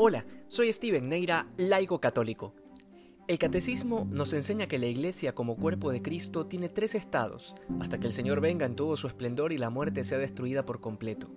[0.00, 2.54] Hola, soy Steven Neira, laico católico.
[3.26, 7.98] El catecismo nos enseña que la iglesia como cuerpo de Cristo tiene tres estados, hasta
[7.98, 11.28] que el Señor venga en todo su esplendor y la muerte sea destruida por completo.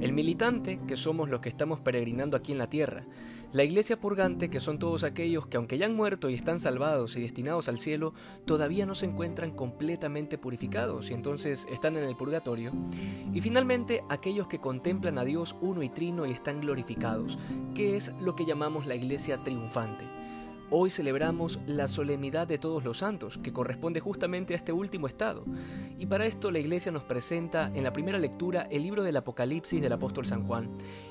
[0.00, 3.04] El militante, que somos los que estamos peregrinando aquí en la tierra.
[3.52, 7.16] La iglesia purgante, que son todos aquellos que aunque ya han muerto y están salvados
[7.16, 8.14] y destinados al cielo,
[8.46, 12.72] todavía no se encuentran completamente purificados y entonces están en el purgatorio.
[13.34, 17.38] Y finalmente, aquellos que contemplan a Dios uno y trino y están glorificados,
[17.74, 20.06] que es lo que llamamos la iglesia triunfante.
[20.74, 25.44] Hoy celebramos la solemnidad de todos los santos, que corresponde justamente a este último estado.
[25.98, 29.82] Y para esto la Iglesia nos presenta en la primera lectura el libro del Apocalipsis
[29.82, 30.70] del apóstol San Juan,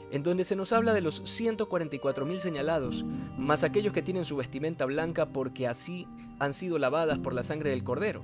[0.10, 3.06] en donde se nos habla de los 144.000 señalados,
[3.38, 6.08] más aquellos que tienen su vestimenta blanca porque así
[6.40, 8.24] han sido lavadas por la sangre del Cordero,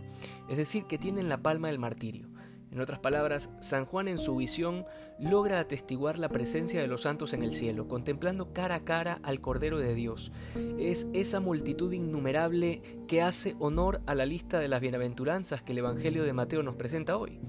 [0.49, 2.30] es decir, que tienen la palma del martirio.
[2.71, 4.85] En otras palabras, San Juan en su visión
[5.20, 9.40] logra atestiguar la presencia de los santos en el cielo, contemplando cara a cara al
[9.41, 10.32] Cordero de Dios.
[10.77, 15.79] Es esa multitud innumerable que hace honor a la lista de las bienaventuranzas que el
[15.79, 17.40] Evangelio de Mateo nos presenta hoy.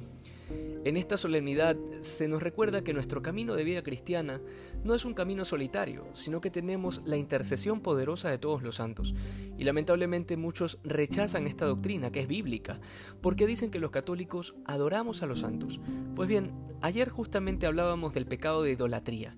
[0.89, 4.41] En esta solemnidad se nos recuerda que nuestro camino de vida cristiana
[4.85, 9.15] no es un camino solitario, sino que tenemos la intercesión poderosa de todos los santos.
[9.59, 12.81] Y lamentablemente muchos rechazan esta doctrina, que es bíblica,
[13.21, 15.79] porque dicen que los católicos adoramos a los santos.
[16.17, 19.37] Pues bien, ayer justamente hablábamos del pecado de idolatría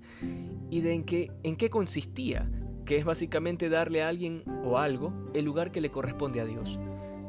[0.70, 2.48] y de en qué, consistía,
[2.84, 6.78] que es básicamente darle a alguien o algo el lugar que le corresponde a Dios.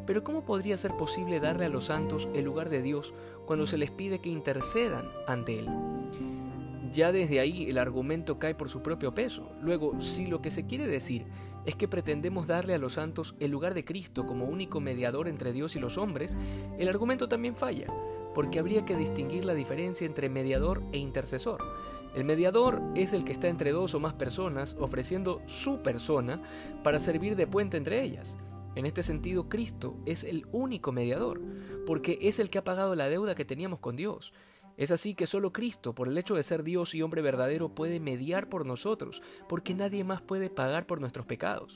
[0.05, 3.13] Pero ¿cómo podría ser posible darle a los santos el lugar de Dios
[3.45, 5.67] cuando se les pide que intercedan ante Él?
[6.91, 9.49] Ya desde ahí el argumento cae por su propio peso.
[9.61, 11.25] Luego, si lo que se quiere decir
[11.65, 15.53] es que pretendemos darle a los santos el lugar de Cristo como único mediador entre
[15.53, 16.35] Dios y los hombres,
[16.79, 17.87] el argumento también falla,
[18.33, 21.63] porque habría que distinguir la diferencia entre mediador e intercesor.
[22.13, 26.41] El mediador es el que está entre dos o más personas ofreciendo su persona
[26.83, 28.35] para servir de puente entre ellas.
[28.75, 31.41] En este sentido, Cristo es el único mediador,
[31.85, 34.33] porque es el que ha pagado la deuda que teníamos con Dios.
[34.77, 37.99] Es así que solo Cristo, por el hecho de ser Dios y hombre verdadero, puede
[37.99, 41.75] mediar por nosotros, porque nadie más puede pagar por nuestros pecados.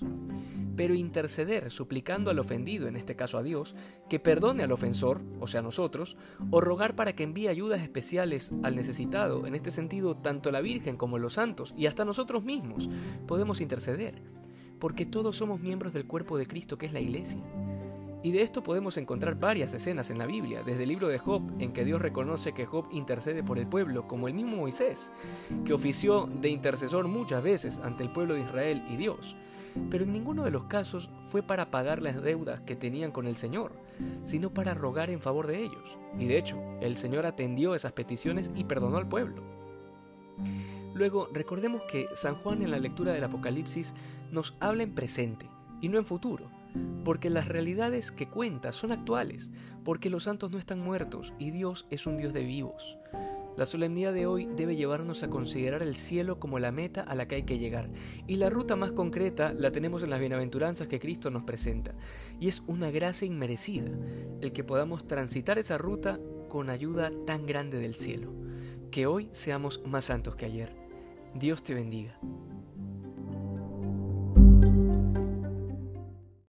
[0.76, 3.76] Pero interceder, suplicando al ofendido, en este caso a Dios,
[4.10, 6.16] que perdone al ofensor, o sea nosotros,
[6.50, 10.98] o rogar para que envíe ayudas especiales al necesitado, en este sentido tanto la Virgen
[10.98, 12.90] como los santos, y hasta nosotros mismos,
[13.28, 14.22] podemos interceder
[14.86, 17.42] porque todos somos miembros del cuerpo de Cristo que es la iglesia.
[18.22, 21.42] Y de esto podemos encontrar varias escenas en la Biblia, desde el libro de Job,
[21.58, 25.12] en que Dios reconoce que Job intercede por el pueblo, como el mismo Moisés,
[25.66, 29.36] que ofició de intercesor muchas veces ante el pueblo de Israel y Dios.
[29.90, 33.38] Pero en ninguno de los casos fue para pagar las deudas que tenían con el
[33.38, 33.72] Señor,
[34.24, 35.98] sino para rogar en favor de ellos.
[36.20, 39.42] Y de hecho, el Señor atendió esas peticiones y perdonó al pueblo.
[40.96, 43.94] Luego, recordemos que San Juan en la lectura del Apocalipsis
[44.32, 45.50] nos habla en presente
[45.82, 46.50] y no en futuro,
[47.04, 49.52] porque las realidades que cuenta son actuales,
[49.84, 52.98] porque los santos no están muertos y Dios es un Dios de vivos.
[53.58, 57.28] La solemnidad de hoy debe llevarnos a considerar el cielo como la meta a la
[57.28, 57.90] que hay que llegar,
[58.26, 61.94] y la ruta más concreta la tenemos en las bienaventuranzas que Cristo nos presenta,
[62.40, 63.92] y es una gracia inmerecida
[64.40, 68.34] el que podamos transitar esa ruta con ayuda tan grande del cielo.
[68.92, 70.85] Que hoy seamos más santos que ayer.
[71.36, 72.18] Dios te bendiga.